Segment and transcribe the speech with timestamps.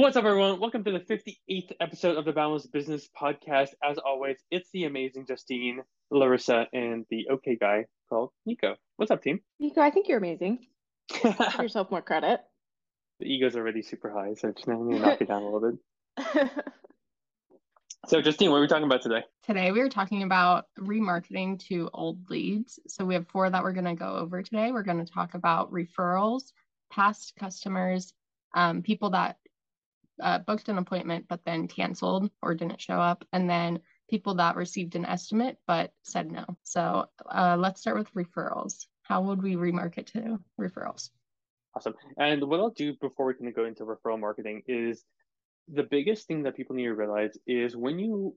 [0.00, 0.58] What's up, everyone?
[0.60, 3.74] Welcome to the 58th episode of the Boundless Business Podcast.
[3.84, 8.76] As always, it's the amazing Justine, Larissa, and the okay guy called Nico.
[8.96, 9.40] What's up, team?
[9.58, 10.60] Nico, I think you're amazing.
[11.22, 12.40] Give yourself more credit.
[13.18, 15.72] The ego's already super high, so just let me knock it down a little
[16.16, 16.50] bit.
[18.08, 19.22] so, Justine, what are we talking about today?
[19.44, 22.80] Today, we are talking about remarketing to old leads.
[22.88, 24.72] So, we have four that we're going to go over today.
[24.72, 26.52] We're going to talk about referrals,
[26.90, 28.14] past customers,
[28.54, 29.36] um, people that
[30.22, 34.56] uh, booked an appointment but then canceled or didn't show up, and then people that
[34.56, 36.44] received an estimate but said no.
[36.64, 38.86] So uh, let's start with referrals.
[39.02, 41.10] How would we remarket to referrals?
[41.74, 41.94] Awesome.
[42.18, 45.04] And what I'll do before we can go into referral marketing is
[45.72, 48.34] the biggest thing that people need to realize is when you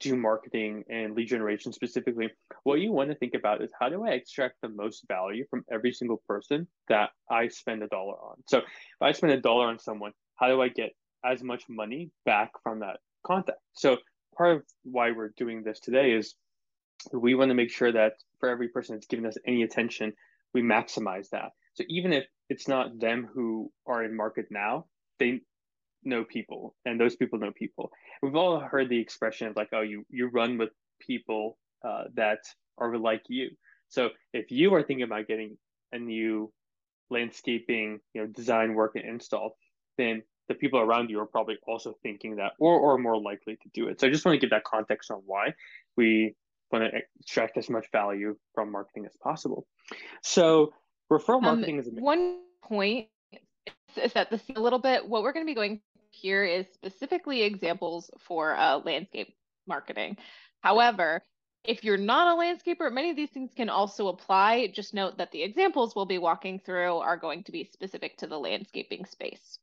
[0.00, 2.30] do marketing and lead generation specifically,
[2.64, 5.64] what you want to think about is how do I extract the most value from
[5.70, 8.36] every single person that I spend a dollar on?
[8.48, 8.64] So if
[9.00, 10.92] I spend a dollar on someone, how do I get
[11.24, 13.58] as much money back from that contact.
[13.74, 13.98] So
[14.36, 16.34] part of why we're doing this today is
[17.12, 20.12] we want to make sure that for every person that's giving us any attention,
[20.54, 21.50] we maximize that.
[21.74, 24.86] So even if it's not them who are in market now,
[25.18, 25.40] they
[26.04, 27.90] know people and those people know people.
[28.22, 32.38] We've all heard the expression of like, oh, you you run with people uh, that
[32.78, 33.50] are like you.
[33.88, 35.56] So if you are thinking about getting
[35.92, 36.52] a new
[37.10, 39.56] landscaping, you know, design work and install,
[39.98, 43.68] then the people around you are probably also thinking that or, or more likely to
[43.74, 44.00] do it.
[44.00, 45.54] So I just want to give that context on why
[45.96, 46.34] we
[46.70, 49.66] want to extract as much value from marketing as possible.
[50.22, 50.72] So
[51.10, 53.08] referral um, marketing um, is one point
[53.96, 55.80] is that this a little bit what we're going to be going
[56.10, 59.34] here is specifically examples for uh, landscape
[59.66, 60.16] marketing.
[60.60, 61.22] However,
[61.64, 64.68] if you're not a landscaper, many of these things can also apply.
[64.68, 68.26] Just note that the examples we'll be walking through are going to be specific to
[68.26, 69.58] the landscaping space.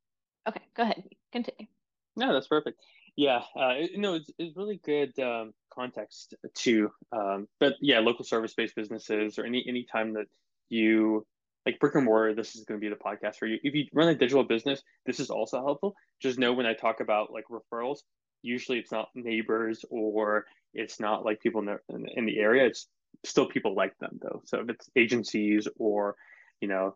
[0.48, 1.04] Okay, go ahead.
[1.31, 1.68] Continue.
[2.16, 2.80] No, that's perfect.
[3.16, 6.92] Yeah, uh, know, it's, it's really good um, context too.
[7.12, 10.26] Um, but yeah, local service-based businesses or any any time that
[10.70, 11.26] you
[11.66, 13.58] like brick and mortar, this is going to be the podcast for you.
[13.64, 15.96] If you run a digital business, this is also helpful.
[16.22, 18.00] Just know when I talk about like referrals,
[18.42, 22.66] usually it's not neighbors or it's not like people in the, in the area.
[22.66, 22.88] It's
[23.24, 24.42] still people like them though.
[24.46, 26.16] So if it's agencies or
[26.60, 26.96] you know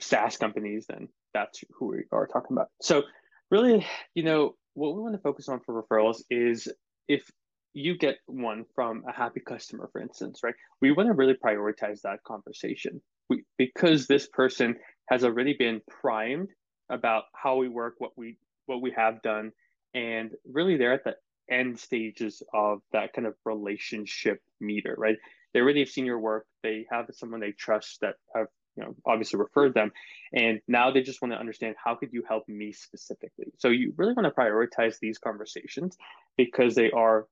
[0.00, 2.68] SaaS companies, then that's who we are talking about.
[2.80, 3.02] So,
[3.50, 6.68] really, you know, what we want to focus on for referrals is
[7.08, 7.30] if
[7.74, 10.54] you get one from a happy customer, for instance, right?
[10.80, 14.76] We want to really prioritize that conversation we, because this person
[15.10, 16.48] has already been primed
[16.90, 19.52] about how we work, what we what we have done,
[19.94, 21.16] and really they're at the
[21.50, 25.16] end stages of that kind of relationship meter, right?
[25.52, 26.46] They already have seen your work.
[26.62, 28.46] They have someone they trust that have
[28.76, 29.92] you know obviously referred them.
[30.32, 33.52] And now they just want to understand how could you help me specifically?
[33.58, 35.96] So you really want to prioritize these conversations
[36.36, 37.26] because they are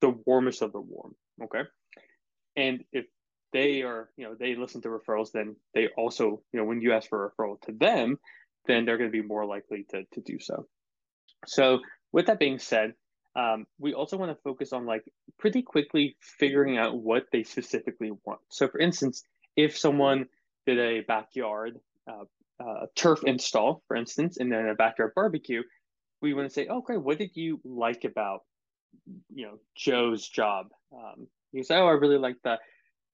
[0.00, 1.14] the warmest of the warm
[1.44, 1.62] okay?
[2.56, 3.06] And if
[3.52, 6.92] they are you know they listen to referrals then they also you know when you
[6.92, 8.18] ask for a referral to them
[8.66, 10.66] then they're going to be more likely to, to do so.
[11.46, 11.80] So
[12.12, 12.94] with that being said
[13.36, 15.04] um, we also want to focus on like
[15.38, 18.40] pretty quickly figuring out what they specifically want.
[18.50, 19.22] So for instance
[19.56, 20.26] if someone
[20.68, 21.78] did a backyard
[22.10, 22.24] uh,
[22.62, 25.62] uh, turf install, for instance, and then a backyard barbecue,
[26.20, 28.40] we want to say, okay, what did you like about,
[29.32, 30.66] you know, Joe's job?
[30.92, 32.58] Um, you say, oh, I really like the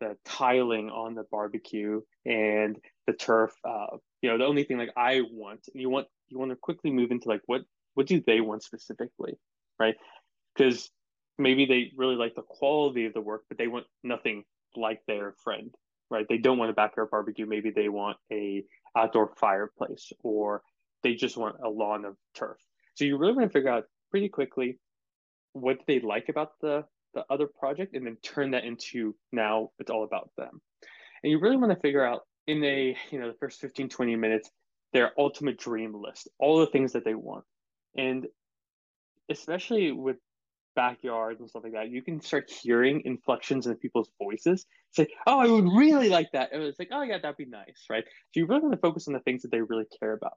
[0.00, 2.76] the tiling on the barbecue and
[3.06, 3.52] the turf.
[3.64, 6.56] Uh, you know, the only thing like I want, and you want you want to
[6.56, 7.62] quickly move into like what
[7.94, 9.34] what do they want specifically,
[9.78, 9.94] right?
[10.56, 10.90] Because
[11.38, 14.44] maybe they really like the quality of the work, but they want nothing
[14.76, 15.72] like their friend,
[16.10, 16.26] right?
[16.28, 17.46] They don't want a backyard barbecue.
[17.46, 18.64] Maybe they want a
[18.96, 20.62] outdoor fireplace or
[21.02, 22.56] they just want a lawn of turf.
[22.94, 24.78] So you really want to figure out pretty quickly
[25.52, 26.84] what they like about the,
[27.14, 30.60] the other project and then turn that into now it's all about them.
[31.22, 34.16] And you really want to figure out in a, you know, the first 15, 20
[34.16, 34.50] minutes,
[34.92, 37.44] their ultimate dream list, all the things that they want.
[37.96, 38.26] And
[39.30, 40.16] especially with
[40.74, 44.66] backyards and stuff like that, you can start hearing inflections in people's voices.
[44.92, 47.86] Say, "Oh, I would really like that," and it's like, "Oh yeah, that'd be nice,"
[47.90, 48.04] right?
[48.04, 50.34] So you really want to focus on the things that they really care about,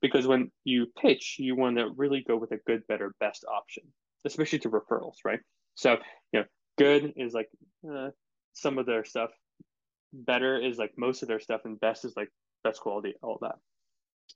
[0.00, 3.84] because when you pitch, you want to really go with a good, better, best option,
[4.24, 5.40] especially to referrals, right?
[5.74, 5.98] So
[6.32, 6.46] you know,
[6.78, 7.48] good is like
[7.90, 8.10] uh,
[8.54, 9.30] some of their stuff,
[10.12, 12.28] better is like most of their stuff, and best is like
[12.64, 13.56] best quality, all that.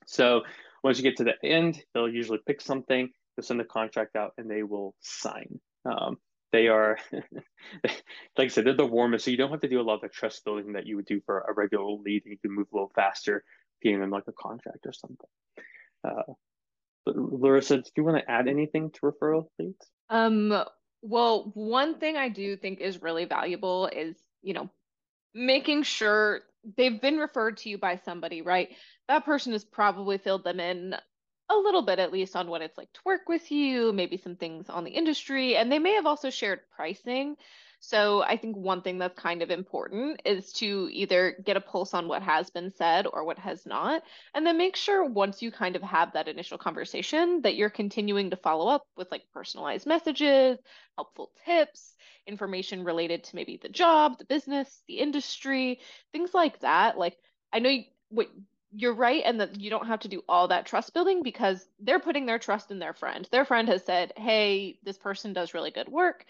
[0.06, 0.42] So
[0.82, 4.32] once you get to the end, they'll usually pick something they'll send the contract out
[4.38, 5.60] and they will sign.
[5.84, 6.18] Um,
[6.52, 8.02] they are, like
[8.38, 9.24] I said, they're the warmest.
[9.24, 11.06] So you don't have to do a lot of the trust building that you would
[11.06, 12.22] do for a regular lead.
[12.26, 13.42] You can move a little faster,
[13.82, 15.28] getting them like a contract or something.
[16.04, 16.32] Uh,
[17.06, 19.86] Larissa, do you want to add anything to referral leads?
[20.10, 20.64] Um,
[21.00, 24.70] well, one thing I do think is really valuable is, you know,
[25.34, 26.42] making sure
[26.76, 28.68] they've been referred to you by somebody, right?
[29.08, 30.94] That person has probably filled them in
[31.50, 34.36] a little bit at least on what it's like to work with you, maybe some
[34.36, 37.36] things on the industry, and they may have also shared pricing.
[37.84, 41.94] So I think one thing that's kind of important is to either get a pulse
[41.94, 44.02] on what has been said or what has not,
[44.34, 48.30] and then make sure once you kind of have that initial conversation that you're continuing
[48.30, 50.58] to follow up with like personalized messages,
[50.96, 51.94] helpful tips,
[52.26, 55.80] information related to maybe the job, the business, the industry,
[56.12, 56.96] things like that.
[56.96, 57.16] Like
[57.52, 58.28] I know you, what
[58.72, 62.00] you're right and that you don't have to do all that trust building because they're
[62.00, 63.28] putting their trust in their friend.
[63.30, 66.24] Their friend has said, "Hey, this person does really good work."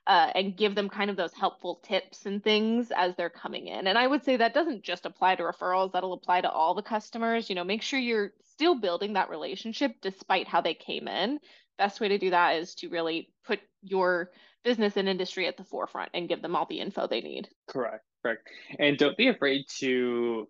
[0.07, 3.87] Uh, and give them kind of those helpful tips and things as they're coming in.
[3.87, 6.83] And I would say that doesn't just apply to referrals, that'll apply to all the
[6.83, 7.49] customers.
[7.49, 11.39] You know, make sure you're still building that relationship despite how they came in.
[11.81, 14.33] Best way to do that is to really put your
[14.65, 17.49] business and industry at the forefront and give them all the info they need.
[17.69, 18.47] Correct, correct.
[18.79, 20.47] And don't be afraid to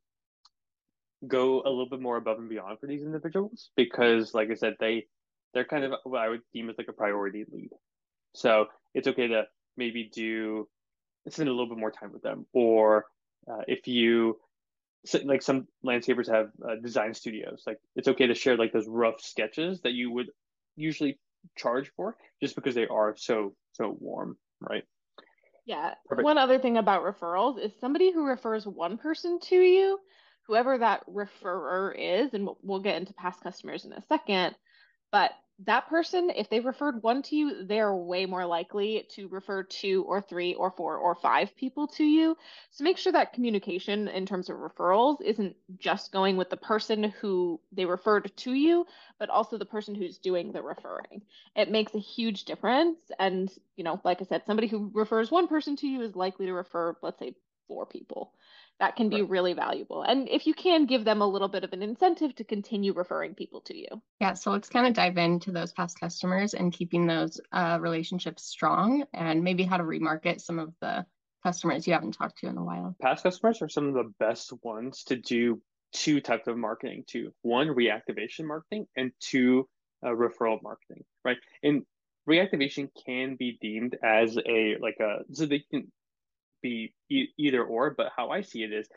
[1.29, 4.75] go a little bit more above and beyond for these individuals because like I said,
[4.81, 5.06] they
[5.55, 7.71] they're kind of what I would deem as like a priority lead.
[8.35, 9.44] So it's okay to
[9.76, 10.67] maybe do
[11.29, 13.05] spend a little bit more time with them or
[13.49, 14.37] uh, if you
[15.23, 19.21] like some landscapers have uh, design studios like it's okay to share like those rough
[19.21, 20.26] sketches that you would
[20.76, 21.19] usually
[21.56, 24.84] charge for just because they are so so warm, right?
[25.67, 25.94] Yeah.
[26.08, 26.25] Perfect.
[26.25, 29.99] One other thing about referrals is somebody who refers one person to you,
[30.46, 34.56] whoever that referrer is, and we'll get into past customers in a second,
[35.12, 35.31] but
[35.67, 40.05] that person, if they referred one to you, they're way more likely to refer two
[40.05, 42.37] or three or four or five people to you.
[42.71, 47.12] So make sure that communication in terms of referrals isn't just going with the person
[47.21, 48.87] who they referred to you,
[49.19, 51.23] but also the person who's doing the referring.
[51.55, 52.99] It makes a huge difference.
[53.19, 56.47] And, you know, like I said, somebody who refers one person to you is likely
[56.47, 57.35] to refer, let's say,
[57.69, 58.33] four people
[58.81, 59.31] that can be right.
[59.31, 60.03] really valuable.
[60.03, 63.35] And if you can give them a little bit of an incentive to continue referring
[63.35, 63.87] people to you.
[64.21, 68.44] Yeah, so let's kind of dive into those past customers and keeping those uh, relationships
[68.44, 71.05] strong and maybe how to remarket some of the
[71.43, 72.97] customers you haven't talked to in a while.
[73.00, 75.61] Past customers are some of the best ones to do
[75.93, 79.69] two types of marketing to one reactivation marketing and two
[80.04, 81.85] uh, referral marketing right and
[82.28, 85.90] reactivation can be deemed as a like a so they can
[86.62, 88.88] be e- either or, but how I see it is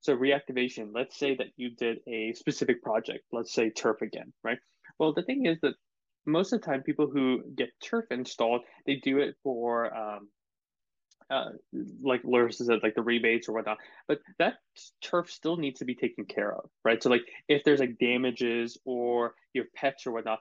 [0.00, 4.58] so reactivation, let's say that you did a specific project, let's say turf again, right?
[4.98, 5.74] Well, the thing is that
[6.26, 10.28] most of the time, people who get turf installed, they do it for, um,
[11.30, 11.50] uh,
[12.02, 13.78] like Larissa said, like the rebates or whatnot.
[14.06, 14.54] But that
[15.02, 17.02] turf still needs to be taken care of, right?
[17.02, 20.40] So, like if there's like damages or your pets or whatnot,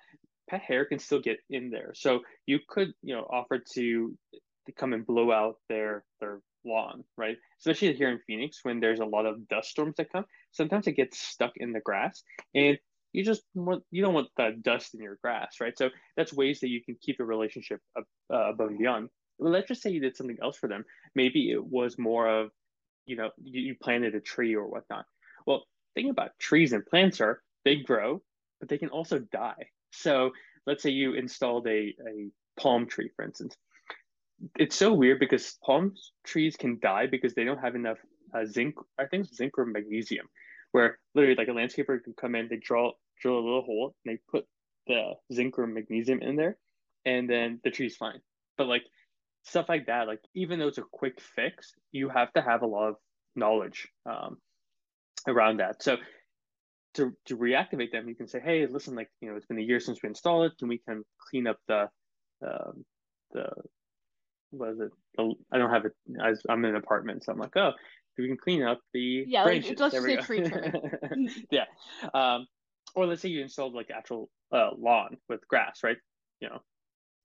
[0.49, 1.93] pet hair can still get in there.
[1.95, 4.17] So you could, you know, offer to
[4.65, 7.37] to come and blow out their their lawn, right?
[7.59, 10.25] Especially here in Phoenix when there's a lot of dust storms that come.
[10.51, 12.23] Sometimes it gets stuck in the grass
[12.55, 12.77] and
[13.13, 15.77] you just want you don't want that dust in your grass, right?
[15.77, 19.09] So that's ways that you can keep a relationship uh, above and beyond.
[19.39, 20.85] Let's just say you did something else for them.
[21.15, 22.51] Maybe it was more of,
[23.05, 25.05] you know, you, you planted a tree or whatnot.
[25.45, 25.65] Well,
[25.95, 28.21] thing about trees and plants are they grow,
[28.59, 29.69] but they can also die.
[29.91, 30.31] So
[30.65, 33.57] let's say you installed a, a palm tree, for instance
[34.57, 35.93] it's so weird because palm
[36.23, 37.97] trees can die because they don't have enough
[38.33, 38.75] uh, zinc.
[38.99, 40.27] I think zinc or magnesium,
[40.71, 44.13] where literally like a landscaper can come in, they draw drill a little hole, and
[44.13, 44.45] they put
[44.87, 46.57] the zinc or magnesium in there,
[47.05, 48.19] and then the tree's fine.
[48.57, 48.83] But like
[49.43, 52.67] stuff like that, like even though it's a quick fix, you have to have a
[52.67, 52.95] lot of
[53.35, 54.37] knowledge um,
[55.27, 55.83] around that.
[55.83, 55.97] So
[56.95, 59.63] to to reactivate them, you can say, hey, listen, like you know, it's been a
[59.63, 61.89] year since we installed it, and we can clean up the
[62.45, 62.85] um,
[63.33, 63.49] the
[64.51, 64.91] what is it?
[65.51, 65.93] I don't have it.
[66.21, 67.71] I, I'm in an apartment, so I'm like, oh,
[68.17, 69.43] we can clean up the yeah.
[69.43, 69.79] branches.
[69.79, 70.43] Let's just say tree
[71.51, 71.65] yeah,
[72.13, 72.45] um,
[72.95, 75.97] or let's say you installed like actual uh, lawn with grass, right?
[76.39, 76.61] You know,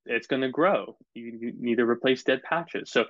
[0.06, 0.97] it's going to grow.
[1.14, 2.90] You, you need to replace dead patches.
[2.90, 3.04] So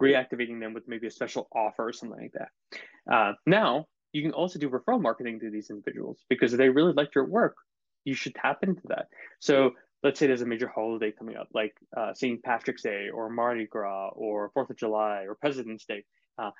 [0.00, 3.12] reactivating them with maybe a special offer or something like that.
[3.12, 6.92] Uh, now you can also do referral marketing to these individuals because if they really
[6.92, 7.56] liked your work,
[8.04, 9.06] you should tap into that.
[9.40, 9.72] So
[10.04, 12.42] let's say there's a major holiday coming up, like uh, St.
[12.42, 16.04] Patrick's Day or Mardi Gras or Fourth of July or President's Day.
[16.38, 16.50] Uh,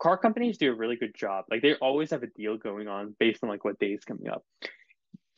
[0.00, 1.46] car companies do a really good job.
[1.50, 4.28] Like they always have a deal going on based on like what day is coming
[4.28, 4.44] up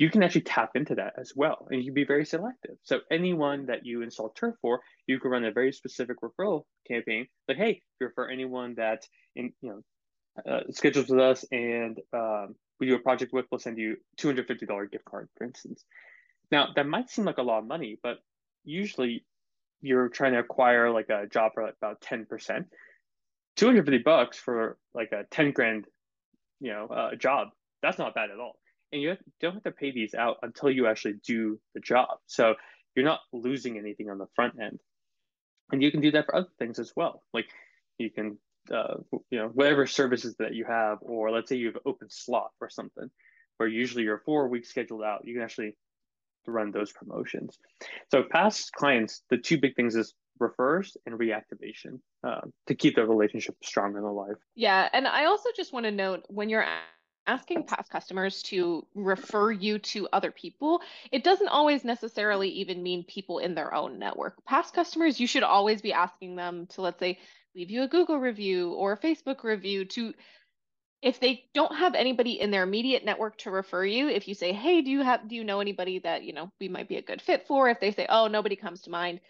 [0.02, 2.98] you can actually tap into that as well and you can be very selective so
[3.10, 7.56] anyone that you install turf for you can run a very specific referral campaign like
[7.56, 9.80] hey if you refer anyone that in you know
[10.50, 14.90] uh, schedules with us and um, we do a project with we'll send you $250
[14.90, 15.84] gift card for instance
[16.52, 18.18] now that might seem like a lot of money but
[18.64, 19.24] usually
[19.80, 22.28] you're trying to acquire like a job for about 10%
[23.56, 25.86] 250 bucks for like a 10 grand
[26.60, 27.48] you know uh, job
[27.82, 28.56] that's not bad at all
[28.92, 32.18] and you don't have to pay these out until you actually do the job.
[32.26, 32.54] So
[32.94, 34.78] you're not losing anything on the front end.
[35.70, 37.22] And you can do that for other things as well.
[37.32, 37.46] Like
[37.96, 38.36] you can,
[38.70, 38.96] uh,
[39.30, 42.68] you know, whatever services that you have, or let's say you have open slot or
[42.68, 43.10] something,
[43.56, 45.76] where usually you're four weeks scheduled out, you can actually
[46.50, 47.58] run those promotions.
[48.10, 53.06] So past clients, the two big things is refers and reactivation uh, to keep the
[53.06, 54.36] relationship strong and alive.
[54.54, 56.66] Yeah, and I also just want to note when you're
[57.26, 63.04] asking past customers to refer you to other people, it doesn't always necessarily even mean
[63.04, 64.44] people in their own network.
[64.44, 67.18] Past customers, you should always be asking them to, let's say,
[67.54, 70.14] leave you a Google review or a Facebook review to
[71.02, 74.52] if they don't have anybody in their immediate network to refer you if you say
[74.52, 77.02] hey do you have do you know anybody that you know we might be a
[77.02, 79.20] good fit for if they say oh nobody comes to mind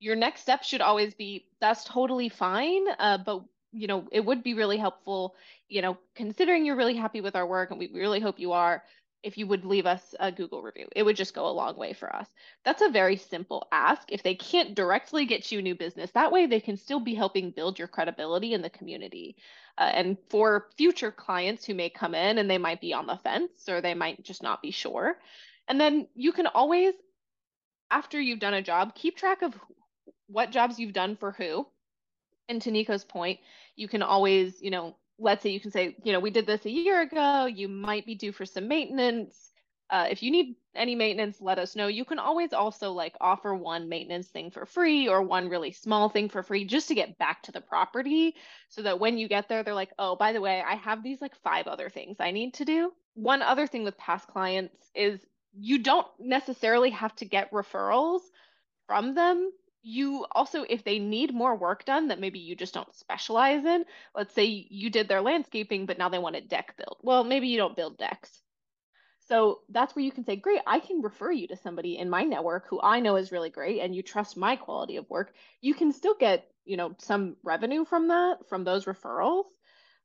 [0.00, 4.42] your next step should always be that's totally fine uh, but you know, it would
[4.42, 5.34] be really helpful,
[5.68, 8.82] you know, considering you're really happy with our work and we really hope you are,
[9.22, 10.88] if you would leave us a Google review.
[10.94, 12.28] It would just go a long way for us.
[12.64, 14.10] That's a very simple ask.
[14.10, 17.50] If they can't directly get you new business, that way they can still be helping
[17.50, 19.36] build your credibility in the community.
[19.78, 23.16] Uh, and for future clients who may come in and they might be on the
[23.16, 25.16] fence or they might just not be sure.
[25.66, 26.94] And then you can always,
[27.90, 29.54] after you've done a job, keep track of
[30.26, 31.66] what jobs you've done for who
[32.48, 33.40] and to Nico's point,
[33.76, 36.66] you can always, you know, let's say you can say, you know, we did this
[36.66, 39.51] a year ago, you might be due for some maintenance.
[39.92, 41.86] Uh, if you need any maintenance, let us know.
[41.86, 46.08] You can always also like offer one maintenance thing for free or one really small
[46.08, 48.34] thing for free just to get back to the property
[48.70, 51.20] so that when you get there, they're like, oh, by the way, I have these
[51.20, 52.90] like five other things I need to do.
[53.12, 55.20] One other thing with past clients is
[55.54, 58.22] you don't necessarily have to get referrals
[58.86, 59.50] from them
[59.82, 63.84] you also if they need more work done that maybe you just don't specialize in
[64.14, 67.48] let's say you did their landscaping but now they want a deck built well maybe
[67.48, 68.41] you don't build decks
[69.28, 72.22] so that's where you can say great i can refer you to somebody in my
[72.22, 75.74] network who i know is really great and you trust my quality of work you
[75.74, 79.44] can still get you know some revenue from that from those referrals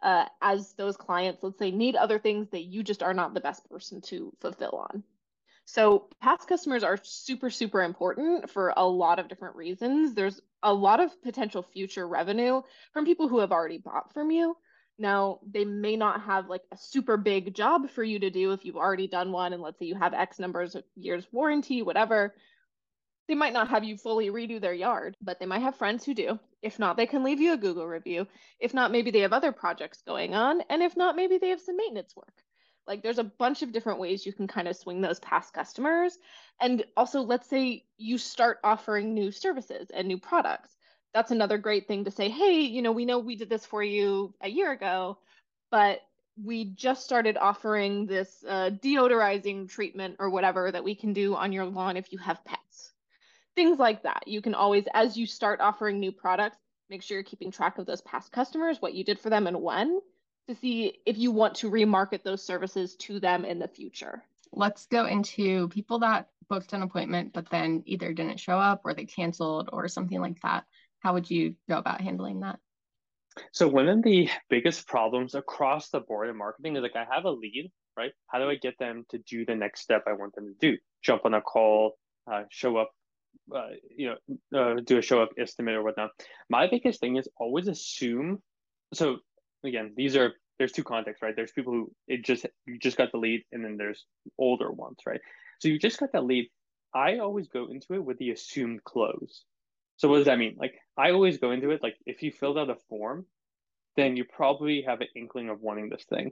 [0.04, 3.40] uh, as those clients let's say need other things that you just are not the
[3.40, 5.04] best person to fulfill on
[5.68, 10.14] so past customers are super, super important for a lot of different reasons.
[10.14, 12.62] There's a lot of potential future revenue
[12.94, 14.56] from people who have already bought from you.
[15.00, 18.66] Now, they may not have like a super big job for you to do if
[18.66, 22.34] you've already done one, and let's say you have X numbers of years warranty, whatever.
[23.28, 26.14] They might not have you fully redo their yard, but they might have friends who
[26.14, 26.40] do.
[26.62, 28.26] If not, they can leave you a Google review.
[28.60, 30.62] If not, maybe they have other projects going on.
[30.70, 32.34] And if not, maybe they have some maintenance work.
[32.88, 36.18] Like there's a bunch of different ways you can kind of swing those past customers.
[36.62, 40.77] And also, let's say you start offering new services and new products.
[41.18, 43.82] That's another great thing to say, hey, you know, we know we did this for
[43.82, 45.18] you a year ago,
[45.72, 46.02] but
[46.46, 51.52] we just started offering this uh, deodorizing treatment or whatever that we can do on
[51.52, 52.92] your lawn if you have pets.
[53.56, 54.28] Things like that.
[54.28, 56.58] You can always, as you start offering new products,
[56.88, 59.60] make sure you're keeping track of those past customers, what you did for them and
[59.60, 60.00] when,
[60.48, 64.22] to see if you want to remarket those services to them in the future.
[64.52, 68.94] Let's go into people that booked an appointment but then either didn't show up or
[68.94, 70.64] they canceled or something like that.
[71.00, 72.60] How would you go about handling that?
[73.52, 77.26] So one of the biggest problems across the board in marketing is like I have
[77.26, 78.12] a lead, right?
[78.28, 80.78] How do I get them to do the next step I want them to do?
[81.04, 81.98] Jump on a call,
[82.32, 82.92] uh, show up,
[83.56, 84.16] uh, you
[84.52, 86.12] know, uh, do a show up estimate or whatnot.
[86.50, 88.42] My biggest thing is always assume.
[88.94, 89.18] So
[89.64, 91.36] again, these are there's two contexts, right?
[91.36, 94.06] There's people who it just you just got the lead, and then there's
[94.38, 95.22] older ones, right?
[95.60, 96.50] So you just got that lead.
[96.94, 99.44] I always go into it with the assumed close.
[99.98, 100.56] So what does that mean?
[100.60, 103.26] Like I always go into it like if you filled out a form,
[103.96, 106.32] then you probably have an inkling of wanting this thing.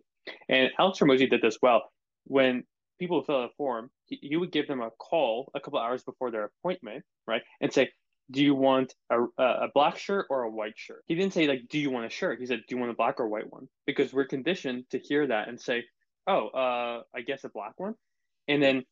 [0.49, 1.83] And Alex Hormozi did this well.
[2.25, 2.63] When
[2.99, 6.03] people fill out a form, he, he would give them a call a couple hours
[6.03, 7.41] before their appointment, right?
[7.59, 7.89] And say,
[8.31, 11.03] do you want a, a black shirt or a white shirt?
[11.07, 12.39] He didn't say like, do you want a shirt?
[12.39, 13.67] He said, do you want a black or white one?
[13.85, 15.83] Because we're conditioned to hear that and say,
[16.27, 17.93] oh, uh, I guess a black one.
[18.47, 18.83] And then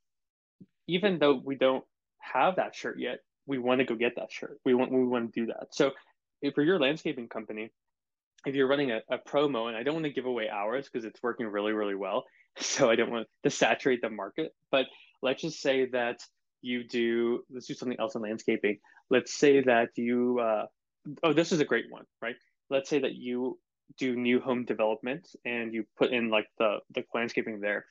[0.87, 1.83] even though we don't
[2.19, 4.59] have that shirt yet, we want to go get that shirt.
[4.65, 5.67] We want we want to do that.
[5.71, 5.91] So
[6.41, 7.71] if for your landscaping company,
[8.45, 11.05] if you're running a, a promo, and I don't want to give away hours because
[11.05, 12.25] it's working really, really well.
[12.55, 14.53] So I don't want to saturate the market.
[14.69, 14.85] But
[15.23, 16.19] let's just say that
[16.61, 18.77] you do let's do something else in landscaping.
[19.09, 20.67] Let's say that you uh,
[21.23, 22.35] oh this is a great one, right?
[22.69, 23.57] Let's say that you
[23.97, 27.85] do new home development and you put in like the the landscaping there.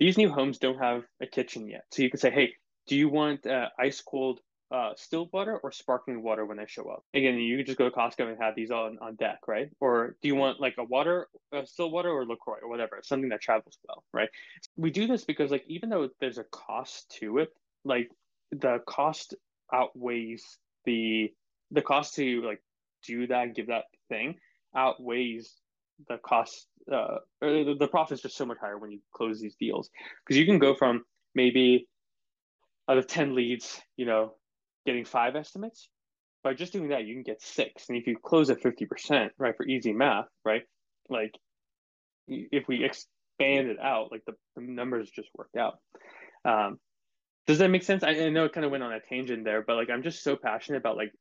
[0.00, 1.84] These new homes don't have a kitchen yet.
[1.90, 2.54] So you can say, hey,
[2.86, 4.40] do you want uh, ice cold
[4.70, 7.04] uh, still water or sparkling water when they show up?
[7.14, 9.70] Again, you can just go to Costco and have these on, on deck, right?
[9.80, 13.30] Or do you want like a water, a still water or LaCroix or whatever, something
[13.30, 14.28] that travels well, right?
[14.76, 17.50] We do this because like even though there's a cost to it,
[17.84, 18.10] like
[18.50, 19.34] the cost
[19.72, 20.44] outweighs
[20.84, 21.32] the
[21.70, 22.62] the cost to like
[23.06, 24.36] do that, give that thing
[24.74, 25.54] outweighs
[26.08, 29.56] the cost uh, or the profit is just so much higher when you close these
[29.56, 29.90] deals
[30.24, 31.86] because you can go from maybe
[32.88, 34.34] out of 10 leads you know
[34.88, 35.88] getting five estimates
[36.42, 37.88] by just doing that you can get six.
[37.88, 40.62] And if you close at 50% right for easy math right
[41.08, 41.34] like
[42.26, 45.78] if we expand it out like the, the numbers just worked out.
[46.44, 46.78] Um,
[47.46, 48.02] does that make sense?
[48.02, 50.22] I, I know it kind of went on a tangent there but like i'm just
[50.22, 51.12] so passionate about like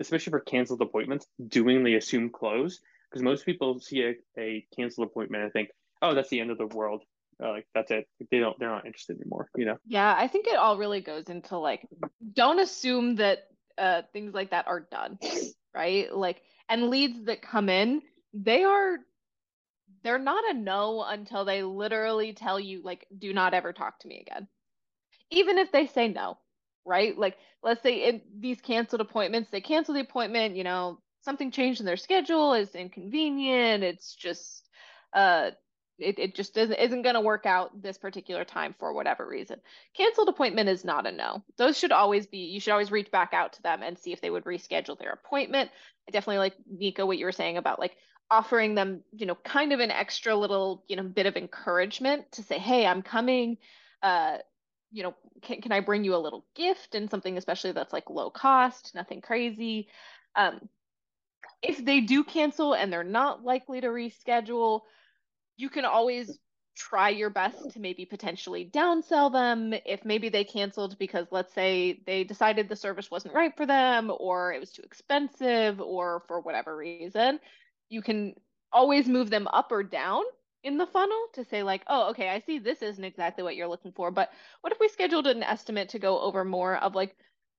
[0.00, 2.80] especially for canceled appointments doing the assumed close
[3.14, 5.68] because most people see a, a canceled appointment and think,
[6.02, 7.04] oh, that's the end of the world.
[7.42, 8.06] Uh, like that's it.
[8.30, 8.58] They don't.
[8.58, 9.48] They're not interested anymore.
[9.56, 9.76] You know.
[9.86, 11.86] Yeah, I think it all really goes into like,
[12.34, 15.18] don't assume that uh, things like that are done,
[15.74, 16.14] right?
[16.14, 18.98] Like, and leads that come in, they are,
[20.02, 24.08] they're not a no until they literally tell you like, do not ever talk to
[24.08, 24.48] me again,
[25.30, 26.38] even if they say no,
[26.84, 27.16] right?
[27.18, 31.80] Like, let's say in these canceled appointments, they cancel the appointment, you know, something changed
[31.80, 34.68] in their schedule is inconvenient it's just
[35.14, 35.50] uh
[35.98, 39.60] it, it just isn't, isn't going to work out this particular time for whatever reason.
[39.96, 41.42] Canceled appointment is not a no.
[41.56, 44.20] Those should always be you should always reach back out to them and see if
[44.20, 45.70] they would reschedule their appointment.
[46.08, 47.96] I definitely like nico what you were saying about like
[48.30, 52.42] offering them you know kind of an extra little you know bit of encouragement to
[52.42, 53.58] say hey i'm coming
[54.02, 54.38] uh
[54.90, 58.08] you know can, can i bring you a little gift and something especially that's like
[58.08, 59.88] low cost nothing crazy?
[60.36, 60.68] Um
[61.62, 64.82] if they do cancel and they're not likely to reschedule,
[65.56, 66.38] you can always
[66.76, 72.00] try your best to maybe potentially downsell them if maybe they canceled because let's say
[72.06, 76.40] they decided the service wasn't right for them or it was too expensive or for
[76.40, 77.38] whatever reason
[77.90, 78.34] you can
[78.72, 80.22] always move them up or down
[80.64, 83.68] in the funnel to say like oh okay i see this isn't exactly what you're
[83.68, 84.30] looking for but
[84.62, 87.14] what if we scheduled an estimate to go over more of like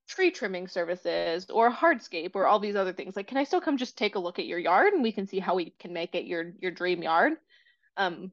[0.08, 3.16] tree trimming services or hardscape or all these other things?
[3.16, 5.26] Like can i still come just take a look at your yard and we can
[5.26, 7.34] see how we can make it your your dream yard
[7.98, 8.32] um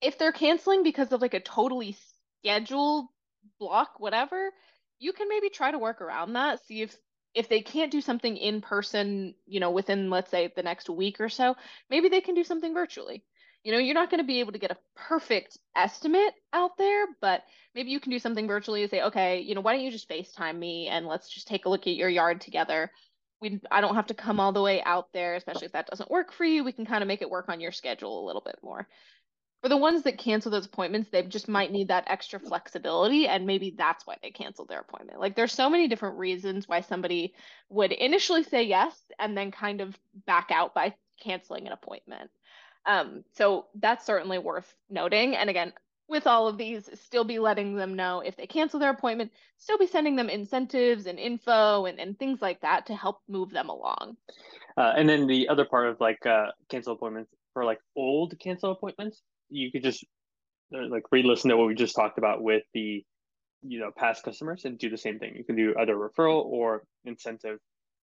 [0.00, 1.96] if they're canceling because of like a totally
[2.42, 3.06] scheduled
[3.58, 4.50] block whatever
[4.98, 6.96] you can maybe try to work around that see if
[7.34, 11.20] if they can't do something in person you know within let's say the next week
[11.20, 11.54] or so
[11.88, 13.24] maybe they can do something virtually.
[13.62, 17.04] You know you're not going to be able to get a perfect estimate out there
[17.20, 17.42] but
[17.74, 20.08] maybe you can do something virtually and say okay you know why don't you just
[20.08, 22.90] facetime me and let's just take a look at your yard together
[23.40, 26.10] we i don't have to come all the way out there especially if that doesn't
[26.10, 28.42] work for you we can kind of make it work on your schedule a little
[28.42, 28.86] bit more
[29.62, 33.46] for the ones that cancel those appointments they just might need that extra flexibility and
[33.46, 37.34] maybe that's why they canceled their appointment like there's so many different reasons why somebody
[37.68, 42.30] would initially say yes and then kind of back out by canceling an appointment
[42.86, 45.36] um, so that's certainly worth noting.
[45.36, 45.72] And again,
[46.10, 49.78] with all of these, still be letting them know if they cancel their appointment, still
[49.78, 53.68] be sending them incentives and info and, and things like that to help move them
[53.68, 54.16] along.
[54.76, 58.72] Uh, and then the other part of like uh, cancel appointments for like old cancel
[58.72, 60.04] appointments, you could just
[60.74, 63.04] uh, like re-listen to what we just talked about with the
[63.62, 65.34] you know past customers and do the same thing.
[65.36, 67.58] You can do either referral or incentive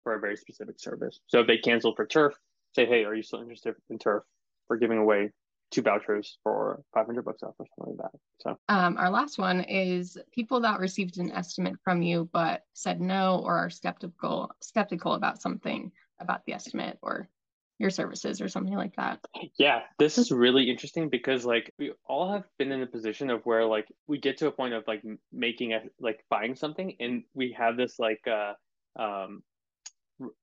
[0.04, 1.20] for a very specific service.
[1.28, 2.34] So if they cancel for turf,
[2.74, 4.24] say, hey, are you still interested in turf?
[4.68, 5.32] for giving away
[5.76, 8.20] two vouchers for 500 bucks off or something like that.
[8.42, 13.02] So, um, our last one is people that received an estimate from you but said
[13.02, 17.30] no or are skeptical skeptical about something about the estimate or
[17.78, 19.20] your services or something like that.
[19.60, 23.42] Yeah, this is really interesting because like we all have been in a position of
[23.44, 27.24] where like we get to a point of like making a like buying something and
[27.34, 28.54] we have this like uh
[28.98, 29.44] um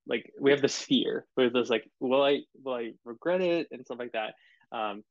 [0.06, 3.82] like we have this fear where there's like will I will I regret it and
[3.84, 4.34] stuff like that.
[4.70, 5.02] Um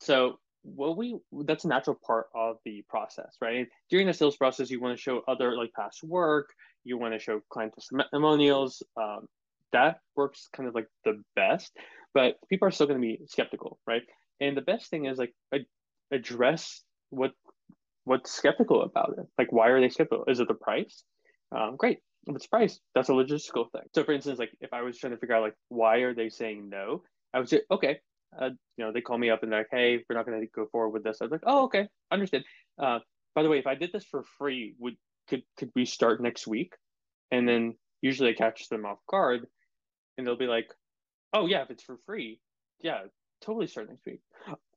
[0.00, 3.66] so what we that's a natural part of the process, right?
[3.90, 6.50] During the sales process, you want to show other like past work,
[6.84, 9.26] you want to show client testimonials, um,
[9.72, 11.72] that works kind of like the best,
[12.12, 14.02] but people are still going to be skeptical, right?
[14.40, 15.34] And the best thing is like
[16.12, 17.32] address what
[18.04, 19.26] what's skeptical about it.
[19.38, 20.24] Like, why are they skeptical?
[20.26, 21.04] Is it the price?
[21.56, 21.98] Um, great.
[22.26, 23.82] If it's price, that's a logistical thing.
[23.94, 26.28] So, for instance, like if I was trying to figure out like why are they
[26.28, 28.00] saying no, I would say, okay,
[28.38, 30.46] uh, you know, they call me up and they're like, hey, we're not going to
[30.46, 31.18] go forward with this.
[31.20, 32.44] I was like, oh, okay, understood.
[32.78, 33.00] Uh,
[33.34, 34.96] by the way, if I did this for free, would
[35.28, 36.74] could could we start next week?
[37.30, 39.46] And then usually I catch them off guard
[40.18, 40.68] and they'll be like,
[41.32, 42.40] "Oh yeah, if it's for free,
[42.80, 43.02] yeah,
[43.40, 44.20] totally start next week."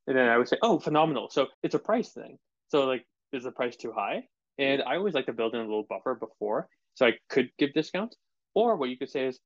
[0.08, 2.38] And then I would say, "Oh, phenomenal!" So it's a price thing.
[2.70, 4.24] So like, is the price too high?
[4.60, 7.74] And I always like to build in a little buffer before, so I could give
[7.74, 8.18] discounts.
[8.54, 9.40] Or what you could say is,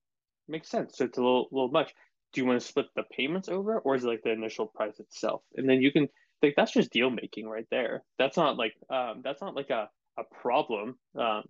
[0.47, 0.97] makes sense.
[0.97, 1.93] So it's a little little much.
[2.33, 4.99] Do you want to split the payments over, or is it like the initial price
[4.99, 5.41] itself?
[5.55, 6.09] And then you can
[6.41, 8.03] like that's just deal making right there.
[8.19, 10.97] That's not like um, that's not like a a problem.
[11.17, 11.43] Um,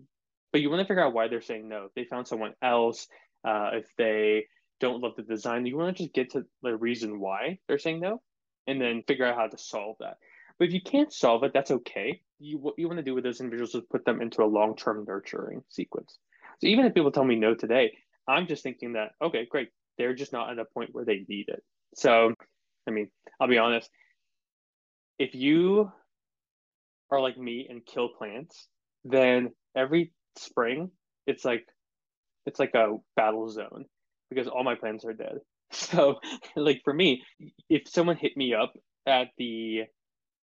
[0.51, 1.85] but you want to figure out why they're saying no.
[1.85, 3.07] If they found someone else,
[3.45, 4.45] uh, if they
[4.79, 7.99] don't love the design, you want to just get to the reason why they're saying
[7.99, 8.21] no,
[8.65, 10.17] and then figure out how to solve that.
[10.57, 12.21] But if you can't solve it, that's okay.
[12.39, 14.75] You what you want to do with those individuals is put them into a long
[14.75, 16.17] term nurturing sequence.
[16.59, 17.93] So even if people tell me no today,
[18.27, 21.45] I'm just thinking that okay, great, they're just not at a point where they need
[21.49, 21.63] it.
[21.95, 22.33] So,
[22.87, 23.89] I mean, I'll be honest.
[25.19, 25.91] If you
[27.11, 28.67] are like me and kill plants,
[29.03, 30.91] then every spring
[31.27, 31.65] it's like
[32.45, 33.85] it's like a battle zone
[34.29, 35.37] because all my plants are dead.
[35.69, 36.15] So
[36.55, 37.23] like for me,
[37.69, 38.71] if someone hit me up
[39.05, 39.83] at the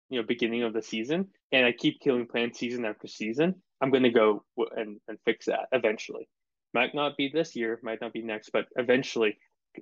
[0.09, 3.89] you know beginning of the season and I keep killing plants season after season, I'm
[3.89, 4.43] gonna go
[4.75, 6.29] and, and fix that eventually.
[6.75, 9.35] Might not be this year, might not be next, but eventually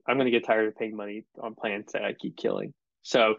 [0.07, 2.73] I'm gonna get tired of paying money on plants that I keep killing.
[3.03, 3.35] So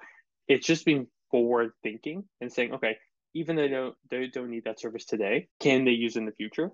[0.48, 2.96] it's just being forward thinking and saying, okay,
[3.34, 6.32] even though they don't they don't need that service today, can they use in the
[6.32, 6.70] future?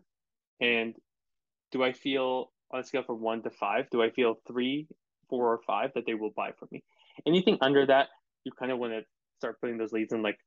[0.60, 0.94] And
[1.72, 4.86] do I feel on a scale from one to five, do I feel three,
[5.28, 6.82] four, or five that they will buy from me?
[7.26, 8.08] Anything under that,
[8.44, 9.02] you kind of want to
[9.38, 10.38] start putting those leads in like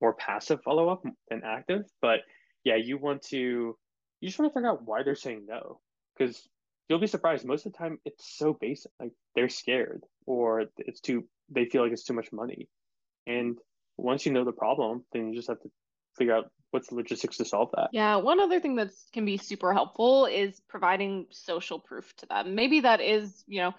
[0.00, 1.82] more passive follow up than active.
[2.02, 2.20] But
[2.64, 3.76] yeah, you want to,
[4.20, 5.80] you just want to figure out why they're saying no
[6.16, 6.48] because
[6.90, 7.46] you'll be surprised.
[7.46, 8.90] Most of the time, it's so basic.
[8.98, 12.68] Like they're scared or it's too, they feel like it's too much money.
[13.26, 13.56] And
[13.96, 15.70] once you know the problem, then you just have to
[16.18, 17.90] figure out what's the logistics to solve that.
[17.92, 22.56] Yeah, one other thing that can be super helpful is providing social proof to them.
[22.56, 23.74] Maybe that is, you know,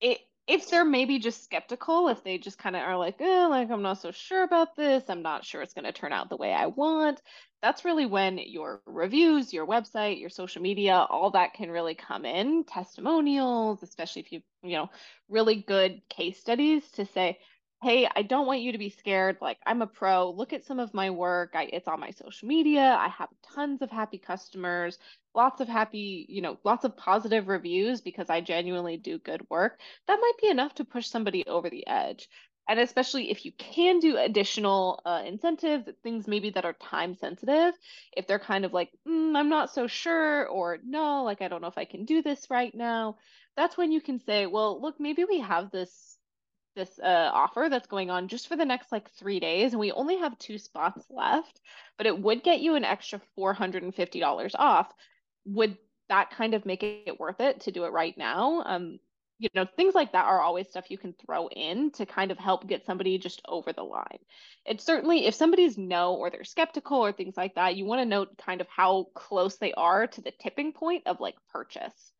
[0.00, 3.70] it if they're maybe just skeptical, if they just kind of are like, oh, like
[3.70, 6.36] I'm not so sure about this, I'm not sure it's going to turn out the
[6.36, 7.22] way I want.
[7.62, 12.26] That's really when your reviews, your website, your social media, all that can really come
[12.26, 12.64] in.
[12.64, 14.90] Testimonials, especially if you, you know,
[15.30, 17.38] really good case studies to say,
[17.84, 19.36] hey, I don't want you to be scared.
[19.42, 20.30] Like, I'm a pro.
[20.30, 21.50] Look at some of my work.
[21.54, 22.96] I, it's on my social media.
[22.98, 24.98] I have tons of happy customers,
[25.34, 29.78] lots of happy, you know, lots of positive reviews because I genuinely do good work.
[30.08, 32.28] That might be enough to push somebody over the edge.
[32.66, 37.74] And especially if you can do additional uh, incentives, things maybe that are time sensitive,
[38.16, 41.60] if they're kind of like, mm, I'm not so sure, or no, like, I don't
[41.60, 43.18] know if I can do this right now,
[43.56, 46.16] that's when you can say, well, look, maybe we have this
[46.74, 49.92] this uh, offer that's going on just for the next like three days, and we
[49.92, 51.60] only have two spots left,
[51.96, 54.92] but it would get you an extra $450 off.
[55.46, 58.62] Would that kind of make it worth it to do it right now?
[58.64, 58.98] Um,
[59.38, 62.38] you know, things like that are always stuff you can throw in to kind of
[62.38, 64.18] help get somebody just over the line.
[64.64, 68.06] It's certainly if somebody's no or they're skeptical or things like that, you want to
[68.06, 72.12] note kind of how close they are to the tipping point of like purchase.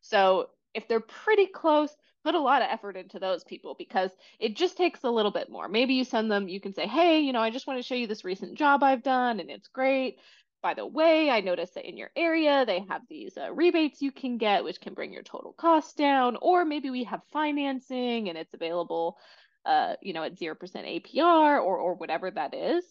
[0.00, 4.56] So if they're pretty close, put a lot of effort into those people because it
[4.56, 5.68] just takes a little bit more.
[5.68, 7.94] Maybe you send them, you can say, hey, you know, I just want to show
[7.94, 10.18] you this recent job I've done and it's great.
[10.62, 14.12] By the way, I noticed that in your area they have these uh, rebates you
[14.12, 16.36] can get, which can bring your total cost down.
[16.42, 19.16] Or maybe we have financing and it's available,
[19.64, 22.84] uh, you know, at 0% APR or, or whatever that is.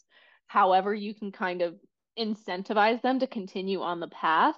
[0.48, 1.76] However, you can kind of
[2.18, 4.56] incentivize them to continue on the path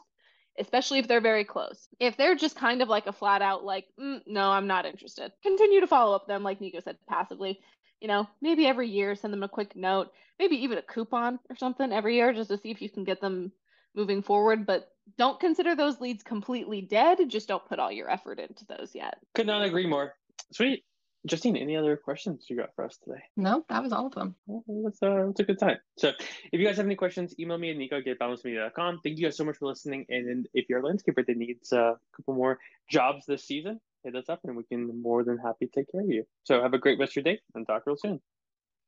[0.59, 1.87] especially if they're very close.
[1.99, 5.31] If they're just kind of like a flat out, like, mm, no, I'm not interested,
[5.43, 7.59] continue to follow up them, like Nico said, passively.
[7.99, 11.55] You know, maybe every year send them a quick note, maybe even a coupon or
[11.55, 13.51] something every year just to see if you can get them
[13.93, 17.17] moving forward, but don't consider those leads completely dead.
[17.29, 19.17] Just don't put all your effort into those yet.
[19.35, 20.15] Could not agree more.
[20.51, 20.83] Sweet.
[21.27, 23.21] Justine, any other questions you got for us today?
[23.37, 24.35] No, that was all of them.
[24.47, 25.77] Well, that's, uh, that's a good time.
[25.97, 26.09] So
[26.51, 29.01] if you guys have any questions, email me at nico at getbalancemedia.com.
[29.03, 30.05] Thank you guys so much for listening.
[30.09, 32.57] And if you're a landscaper that needs uh, a couple more
[32.89, 36.09] jobs this season, hit us up and we can more than happy take care of
[36.09, 36.23] you.
[36.43, 38.19] So have a great rest of your day and talk real soon.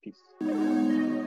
[0.04, 1.23] Peace.